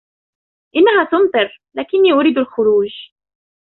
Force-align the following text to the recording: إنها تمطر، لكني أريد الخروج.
إنها 0.75 1.03
تمطر، 1.03 1.61
لكني 1.73 2.13
أريد 2.13 2.37
الخروج. 2.37 2.89